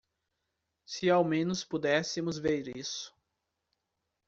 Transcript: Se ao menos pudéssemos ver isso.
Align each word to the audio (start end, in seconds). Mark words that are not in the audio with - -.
Se 0.83 1.11
ao 1.11 1.23
menos 1.23 1.63
pudéssemos 1.63 2.39
ver 2.39 2.75
isso. 2.75 3.15